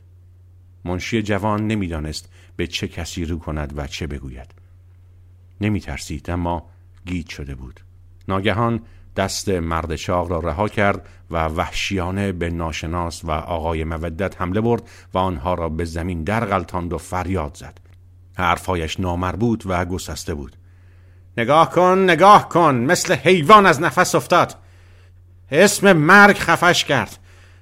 [0.85, 4.55] منشی جوان نمی‌دانست به چه کسی رو کند و چه بگوید.
[5.61, 6.69] نمی ترسید اما
[7.05, 7.79] گیت شده بود.
[8.27, 8.81] ناگهان
[9.15, 14.83] دست مرد چاق را رها کرد و وحشیانه به ناشناس و آقای مودت حمله برد
[15.13, 17.79] و آنها را به زمین درغلتاند و فریاد زد.
[18.37, 20.55] حرفهایش نامربوط و گسسته بود.
[21.37, 24.55] نگاه کن نگاه کن مثل حیوان از نفس افتاد.
[25.51, 27.19] اسم مرگ خفش کرد.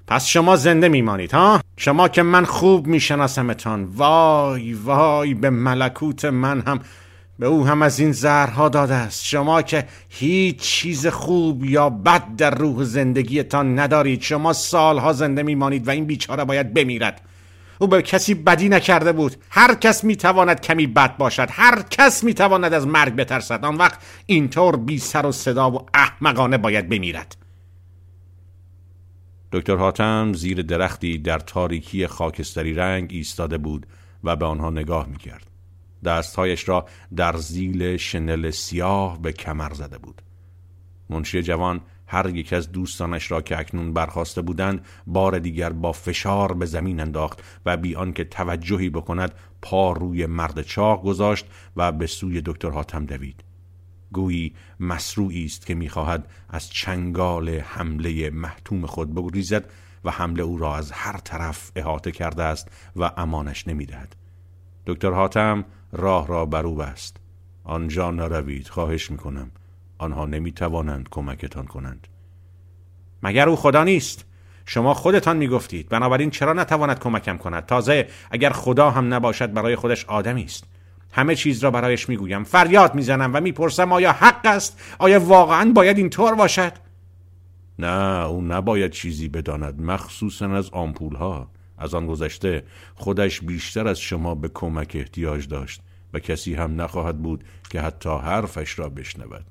[0.08, 6.62] پس شما زنده میمانید ها؟ شما که من خوب میشناسمتان وای وای به ملکوت من
[6.62, 6.80] هم
[7.39, 9.26] به او هم از این زهرها داده است.
[9.26, 15.88] شما که هیچ چیز خوب یا بد در روح زندگیتان ندارید شما سالها زنده میمانید
[15.88, 17.22] و این بیچاره باید بمیرد.
[17.80, 19.36] او به کسی بدی نکرده بود.
[19.50, 21.48] هر کس می‌تواند کمی بد باشد.
[21.52, 23.65] هر کس می‌تواند از مرگ بترسد.
[23.65, 27.38] آن وقت اینطور بی سر و صدا و احمقانه باید بمیرد.
[29.52, 33.86] دکتر حاتم زیر درختی در تاریکی خاکستری رنگ ایستاده بود
[34.24, 35.53] و به آنها نگاه می‌کرد.
[36.06, 36.86] دستهایش را
[37.16, 40.22] در زیل شنل سیاه به کمر زده بود.
[41.10, 46.54] منشی جوان هر یک از دوستانش را که اکنون برخواسته بودند بار دیگر با فشار
[46.54, 52.08] به زمین انداخت و بی آنکه توجهی بکند پا روی مرد چاق گذاشت و به
[52.08, 53.44] سوی دکتر حاتم دوید.
[54.12, 59.70] گویی مسروعی است که می‌خواهد از چنگال حمله محتوم خود بگریزد
[60.04, 64.16] و حمله او را از هر طرف احاطه کرده است و امانش نمی‌دهد.
[64.88, 67.18] دکتر حاتم راه را بر او بست.
[67.64, 69.52] آنجا نروید خواهش می‌کنم.
[69.98, 72.08] آنها نمی‌توانند کمکتان کنند.
[73.24, 74.26] مگر او خدا نیست؟
[74.66, 75.90] شما خودتان می‌گفتید.
[75.90, 80.64] بنابراین چرا نتواند کمکم کند؟ تازه اگر خدا هم نباشد برای خودش آدمی است.
[81.12, 82.44] همه چیز را برایش می‌گویم.
[82.44, 86.72] فریاد می‌زنم و می‌پرسم آیا حق است؟ آیا واقعا باید اینطور باشد؟
[87.80, 91.48] نه او نباید چیزی بداند مخصوصا از آمپول ها
[91.84, 92.63] از آن گذشته
[92.96, 95.82] خودش بیشتر از شما به کمک احتیاج داشت
[96.13, 99.46] و کسی هم نخواهد بود که حتی حرفش را بشنود.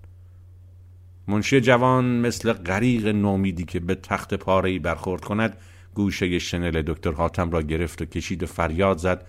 [1.28, 5.56] منشی جوان مثل غریق نومیدی که به تخت پاره برخورد کند
[5.94, 9.26] گوشه شنل دکتر حاتم را گرفت و کشید و فریاد زد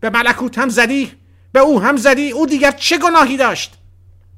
[0.00, 1.12] به ملکوت هم زدی؟
[1.52, 3.78] به او هم زدی؟ او دیگر چه گناهی داشت؟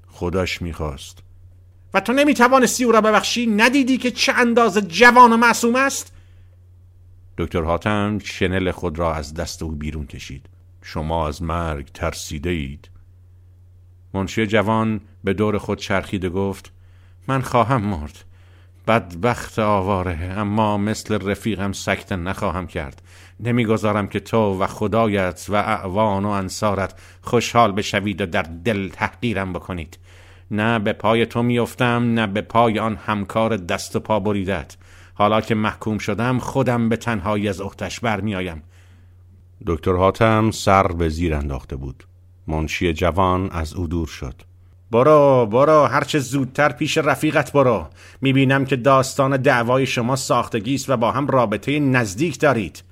[0.07, 1.19] خودش می‌خواست.
[1.95, 6.13] و تو نمی‌توانستی او را ببخشی؟ ندیدی که چه اندازه جوان و معصوم است؟
[7.41, 10.47] دکتر حاتم شنل خود را از دست او بیرون کشید.
[10.83, 12.91] شما از مرگ ترسیده اید
[14.15, 16.73] منشی جوان به دور خود چرخیده گفت
[17.29, 18.25] من خواهم مرد.
[18.87, 23.03] بدبخت آواره اما مثل رفیقم سکته نخواهم کرد.
[23.41, 29.53] نمی‌گذارم که تو و خدایت و اعوان و انصارت خوشحال بشوید و در دل تحقیرم
[29.53, 29.99] بکنید.
[30.51, 34.77] نه به پای تو میافتم نه به پای آن همکار دست و پا بریدت
[35.15, 38.63] حالا که محکوم شدم خودم به تنهایی از اختش برمیآیم.
[39.67, 42.05] دکتر حاتم سر به زیر انداخته بود.
[42.47, 44.35] منشی جوان از او دور شد.
[44.91, 47.87] برو برو هرچه زودتر پیش رفیقت برو.
[48.21, 52.83] می‌بینم که داستان دعوای شما ساختگی است و با هم رابطه نزدیک دارید.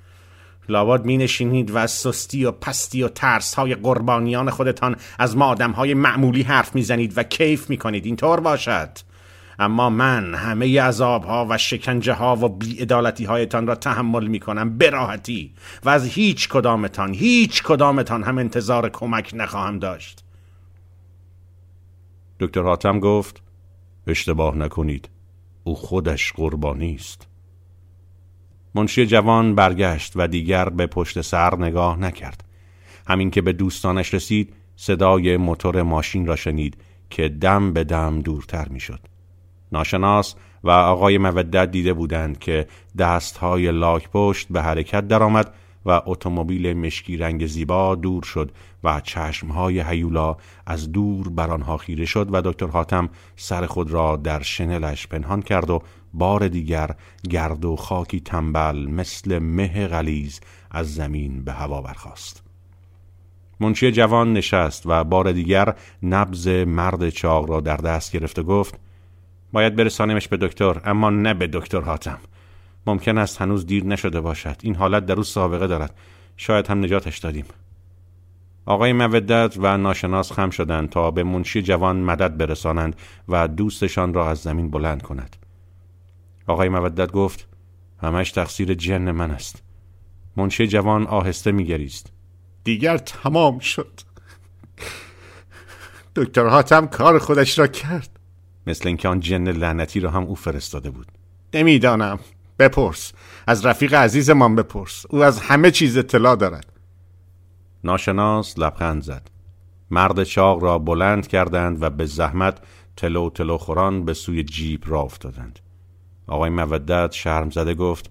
[0.69, 5.45] لابد می نشینید و از سستی و پستی و ترس های قربانیان خودتان از ما
[5.45, 8.05] آدم های معمولی حرف می‌زنید و کیف می‌کنید.
[8.05, 8.89] اینطور باشد.
[9.59, 14.77] اما من همه عذاب ها و شکنجه ها و بیعدالتی هایتان را تحمل می کنم
[14.77, 20.23] براحتی و از هیچ کدامتان هیچ کدامتان هم انتظار کمک نخواهم داشت.
[22.39, 23.41] دکتر حاتم گفت
[24.07, 25.09] اشتباه نکنید.
[25.63, 27.27] او خودش قربانی است.
[28.75, 32.43] منشی جوان برگشت و دیگر به پشت سر نگاه نکرد.
[33.07, 36.77] همین که به دوستانش رسید صدای موتور ماشین را شنید
[37.09, 38.99] که دم به دم دورتر می‌شد.
[39.71, 45.53] ناشناس و آقای مودت دیده بودند که دستهای لاک پشت به حرکت درآمد
[45.85, 48.51] و اتومبیل مشکی رنگ زیبا دور شد
[48.83, 54.15] و چشمهای هیولا از دور بر آنها خیره شد و دکتر حاتم سر خود را
[54.15, 55.81] در شنلش پنهان کرد و
[56.13, 56.95] بار دیگر
[57.29, 62.43] گرد و خاکی تنبل مثل مه غلیز از زمین به هوا برخاست.
[63.59, 68.79] منشی جوان نشست و بار دیگر نبز مرد چاق را در دست گرفت و گفت
[69.51, 72.19] باید برسانیمش به دکتر اما نه به دکتر حاتم.
[72.87, 74.55] ممکن است هنوز دیر نشده باشد.
[74.61, 75.95] این حالت در او سابقه دارد.
[76.37, 77.45] شاید هم نجاتش دادیم.
[78.65, 82.95] آقای مودت و ناشناس خم شدند تا به منشی جوان مدد برسانند
[83.29, 85.35] و دوستشان را از زمین بلند کند.
[86.47, 87.47] آقای مودت گفت
[88.01, 89.63] همش تقصیر جن من است.
[90.35, 92.11] منشی جوان آهسته میگریست.
[92.63, 93.99] دیگر تمام شد.
[96.15, 98.18] دکتر حاتم کار خودش را کرد.
[98.69, 101.07] مثل اینکه آن جن لعنتی را هم او فرستاده بود.
[101.53, 102.19] نمی‌دانم.
[102.59, 103.13] بپرس.
[103.47, 105.05] از رفیق عزیزمان بپرس.
[105.09, 106.65] او از همه چیز اطلاع دارد.
[107.83, 109.29] ناشناس لبخند زد.
[109.91, 112.59] مرد چاق را بلند کردند و به زحمت
[112.97, 115.59] تلو تلو خوران به سوی جیب را افتادند.
[116.27, 118.09] آقای مودت شرم زده گفت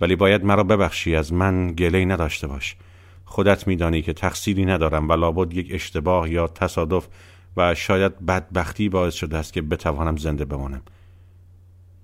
[0.00, 2.76] ولی باید مرا ببخشی از من گله نداشته باش.
[3.24, 7.08] خودت میدانی که تقصیری ندارم و لابد یک اشتباه یا تصادف
[7.56, 10.82] و شاید بدبختی باعث شده است که بتوانم زنده بمانم.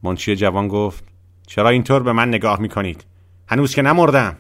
[0.03, 1.05] منشی جوان گفت
[1.47, 3.05] چرا اینطور به من نگاه می‌کنید؟
[3.49, 4.37] هنوز که نمردم.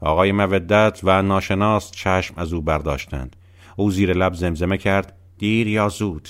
[0.00, 3.36] آقای مودت و ناشناس چشم از او برداشتند.
[3.76, 6.28] او زیر لب زمزمه کرد دیر یا زود؟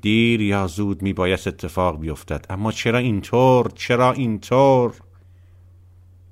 [0.00, 2.46] دیر یا زود می اتفاق بیفتد.
[2.50, 4.94] اما چرا اینطور؟ چرا اینطور؟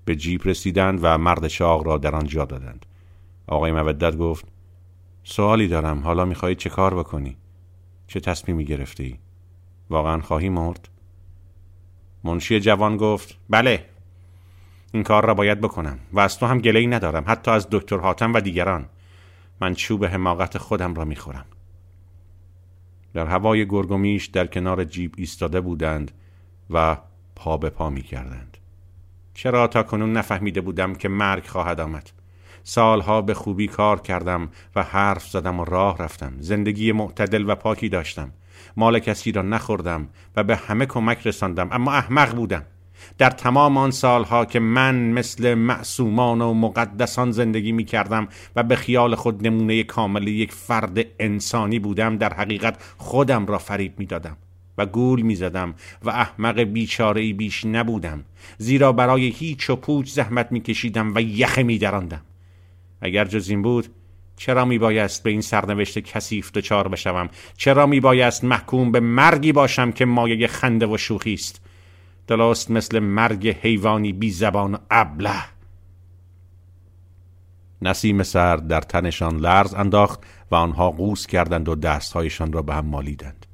[0.04, 2.86] به جیپ رسیدند و مرد چاق را در آنجا دادند.
[3.46, 4.44] آقای مودت گفت
[5.30, 5.98] سوالی دارم.
[5.98, 7.36] حالا می‌خواهی چه کار بکنی؟
[8.06, 9.18] چه تصمیمی گرفته ای
[9.90, 10.88] واقعا خواهی مرد؟
[12.24, 13.84] منشی جوان گفت بله
[14.92, 18.34] این کار را باید بکنم و از تو هم گله ندارم حتی از دکتر حاتم
[18.34, 18.88] و دیگران.
[19.60, 21.46] من چوب حماقت خودم را می‌خورم.
[23.14, 26.10] در هوای گرگومیش در کنار جیب ایستاده بودند
[26.70, 26.96] و
[27.36, 28.56] پا به پا می کردند.
[29.34, 32.10] چرا تا کنون نفهمیده بودم که مرگ خواهد آمد.
[32.68, 36.32] سالها به خوبی کار کردم و حرف زدم و راه رفتم.
[36.40, 38.30] زندگی معتدل و پاکی داشتم.
[38.76, 42.62] مال کسی را نخوردم و به همه کمک رساندم اما احمق بودم.
[43.18, 48.76] در تمام آن سالها که من مثل معصومان و مقدسان زندگی می کردم و به
[48.76, 54.36] خیال خود نمونه کامل یک فرد انسانی بودم در حقیقت خودم را فریب می دادم
[54.78, 58.24] و گول می زدم و احمق بیچاره بیش نبودم.
[58.58, 62.20] زیرا برای هیچ و پوچ زحمت می کشیدم و یخه می دراندم
[63.00, 63.88] اگر جز این بود
[64.36, 69.52] چرا می بایست به این سرنوشت کثیف دچار بشوم؟ چرا می بایست محکوم به مرگی
[69.52, 71.60] باشم که مایه خنده و شوخی است؟
[72.26, 75.44] درست مثل مرگ حیوانی بی زبان ابله.
[77.82, 80.20] نسیم سرد در تنشان لرز انداخت
[80.50, 83.46] و آنها قوس کردند و دستهایشان را به هم مالیدند.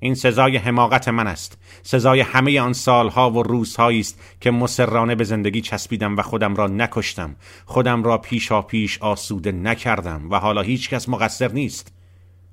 [0.00, 1.58] این سزای حماقت من است.
[1.82, 6.66] سزای همه آن سالها و روزهایی است که مسررانه به زندگی چسبیدم و خودم را
[6.66, 7.36] نکشتم.
[7.64, 11.92] خودم را پیشا پیش آسوده نکردم و حالا هیچ کس مقصر نیست.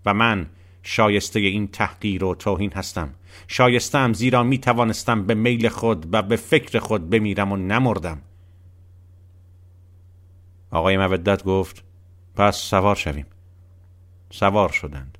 [0.06, 0.50] و من
[0.84, 3.10] شایسته این تحقیر و توهین هستم.
[3.48, 8.22] شایستم زیرا می توانستم به میل خود و به فکر خود بمیرم و نمردم.
[10.72, 11.84] آقای مودت گفت
[12.36, 13.26] پس سوار شویم.
[14.30, 15.18] سوار شدند.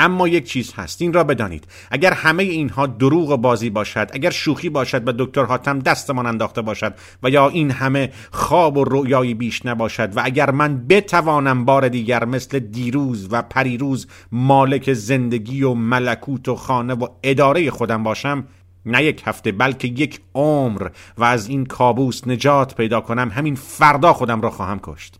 [0.00, 1.64] اما یک چیز هست این را بدانید.
[1.90, 6.62] اگر همه اینها دروغ و بازی باشد اگر شوخی باشد و دکتر حاتم دستمان انداخته
[6.62, 11.88] باشد و یا این همه خواب و رویایی بیش نباشد و اگر من بتوانم بار
[11.88, 18.44] دیگر مثل دیروز و پریروز مالک زندگی و ملکوت و خانه و اداره خودم باشم
[18.86, 20.88] نه یک هفته بلکه یک عمر
[21.18, 25.19] و از این کابوس نجات پیدا کنم همین فردا خودم را خواهم کشت.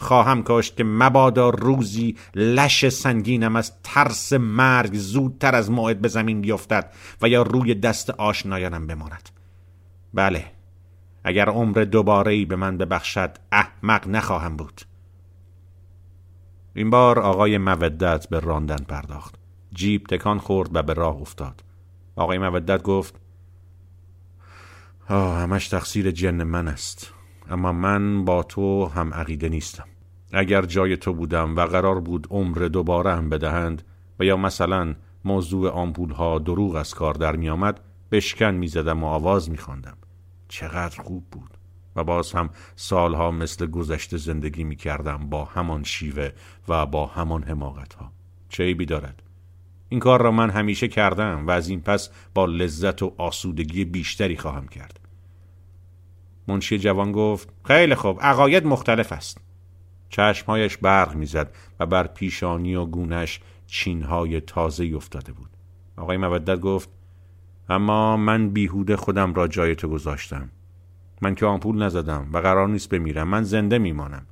[0.00, 6.40] خواهم کاشت که مبادا روزی لش سنگینم از ترس مرگ زودتر از موعد به زمین
[6.40, 6.92] بیفتد
[7.22, 9.28] و یا روی دست آشنایانم بماند.
[10.14, 10.44] بله
[11.24, 14.80] اگر عمر دوباره به من ببخشد احمق نخواهم بود.
[16.74, 19.34] این بار آقای مودت به راندن پرداخت.
[19.74, 21.64] جیب تکان خورد و به راه افتاد.
[22.16, 23.14] آقای مودت گفت
[25.08, 27.19] آه همش تقصیر جن من است.
[27.50, 29.86] اما من با تو هم عقیده نیستم.
[30.32, 33.82] اگر جای تو بودم و قرار بود عمر دوباره هم بدهند
[34.20, 34.94] و یا مثلا
[35.24, 37.80] موضوع آمپول ها دروغ از کار در می آمد
[38.12, 39.96] بشکن می زدم و آواز می خواندم.
[40.48, 41.50] چقدر خوب بود.
[41.96, 46.30] و باز هم سالها مثل گذشته زندگی می کردم با همان شیوه
[46.68, 48.12] و با همان حماقت ها
[48.48, 49.22] چه ایبی دارد؟
[49.88, 54.36] این کار را من همیشه کردم و از این پس با لذت و آسودگی بیشتری
[54.36, 54.99] خواهم کرد.
[56.50, 59.40] منشی جوان گفت خیلی خوب عقاید مختلف است.
[60.08, 65.50] چشمهایش برق می‌زد و بر پیشانی و گونش چینهای تازه افتاده بود.
[65.96, 66.88] آقای مودت گفت
[67.68, 70.50] اما من بیهوده خودم را جای تو گذاشتم.
[71.22, 74.26] من که آمپول نزدم و قرار نیست بمیرم من زنده میمانم.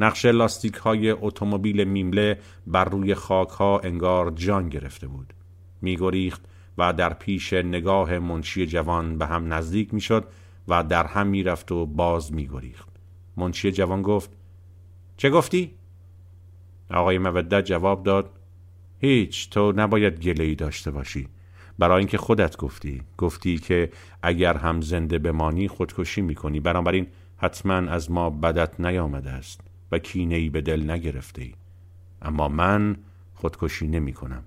[0.00, 5.34] نقش لاستیک های اتومبیل میمله بر روی خاک ها انگار جان گرفته بود.
[5.82, 6.42] میگریخت
[6.78, 10.28] و در پیش نگاه منشی جوان به هم نزدیک می‌شد
[10.68, 12.88] و در هم می‌رفت و باز میگریخت.
[13.36, 14.30] منشی جوان گفت
[15.16, 15.74] چه گفتی؟
[16.90, 18.30] آقای مودت جواب داد
[18.98, 21.28] هیچ تو نباید گله داشته باشی.
[21.78, 23.02] برای اینکه خودت گفتی.
[23.18, 23.90] گفتی که
[24.22, 26.60] اگر هم زنده بمانی خودکشی می‌کنی.
[26.60, 27.06] بنابراین
[27.36, 29.60] حتما از ما بدت نیامده است
[29.92, 31.54] و کینه ای به دل نگرفته ای.
[32.22, 32.96] اما من
[33.34, 34.44] خودکشی نمی کنم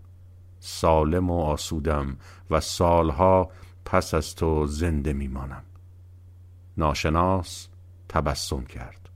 [0.60, 2.18] سالم و آسودم
[2.50, 3.50] و سالها
[3.86, 5.64] پس از تو زنده میمانم.
[6.78, 7.68] ناشناس
[8.10, 9.10] تبسم کرد.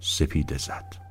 [0.00, 1.09] سپیده زد.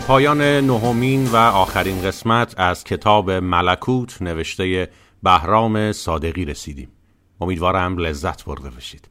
[0.00, 4.88] به پایان نهمین و آخرین قسمت از کتاب ملکوت نوشته
[5.22, 6.88] بهرام صادقی رسیدیم.
[7.40, 9.08] امیدوارم لذت برده باشید.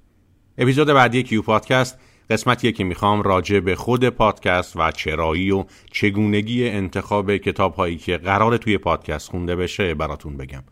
[0.58, 6.70] اپیزود بعدی کیو پادکست قسمتیه که می‌خوام راجع به خود پادکست و چرایی و چگونگی
[6.70, 10.64] انتخاب کتاب هایی که قرار توی پادکست خونده بشه براتون بگم.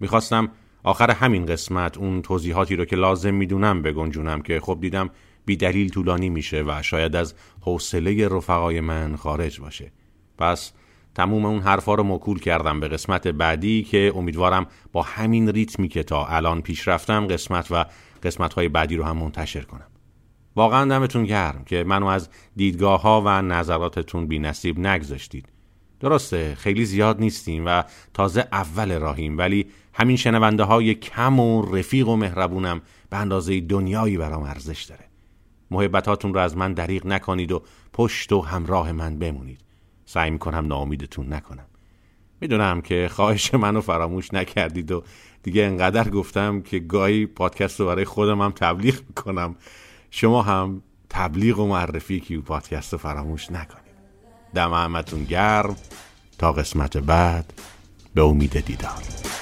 [0.00, 0.48] می‌خواستم
[0.84, 5.10] آخر همین قسمت اون توضیحاتی رو که لازم می‌دونم بگنجونم که خب دیدم
[5.44, 9.92] بی دلیل طولانی میشه و شاید از حوصله رفقای من خارج باشه.
[10.38, 10.72] پس
[11.14, 16.02] تموم اون حرفا رو مکول کردم به قسمت بعدی که امیدوارم با همین ریتمی که
[16.02, 17.84] تا الان پیش رفتم قسمت و
[18.22, 19.86] قسمت های بعدی رو هم منتشر کنم.
[20.56, 25.48] واقعا دمتون گرم که منو از دیدگاه ها و نظراتتون بی نصیب نگذاشتید.
[26.00, 27.82] درسته خیلی زیاد نیستیم و
[28.14, 34.16] تازه اول راهیم ولی همین شنونده های کم و رفیق و مهربونم به اندازه دنیایی
[34.16, 35.01] برام ارزش داره.
[35.72, 37.62] محبتاتون رو از من دریغ نکنید و
[37.92, 39.60] پشت و همراه من بمونید.
[40.04, 41.66] سعی می‌کنم ناامیدتون نکنم.
[42.40, 45.02] می‌دونم که خواهش منو فراموش نکردید و
[45.42, 49.56] دیگه انقدر گفتم که گاهی پادکست رو برای خودم هم تبلیغ می‌کنم.
[50.10, 53.92] شما هم تبلیغ و معرفی کیو پادکست رو فراموش نکنید.
[54.54, 55.76] دم همتون گرم.
[56.38, 57.52] تا قسمت بعد.
[58.14, 59.41] به امید دیدار.